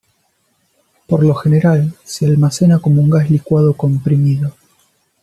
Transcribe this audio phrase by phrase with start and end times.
[1.05, 4.55] Por lo general se almacena como un gas licuado comprimido.